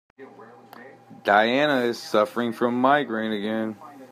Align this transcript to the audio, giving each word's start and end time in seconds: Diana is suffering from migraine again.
Diana 1.23 1.81
is 1.81 2.01
suffering 2.01 2.53
from 2.53 2.73
migraine 2.81 3.33
again. 3.33 3.75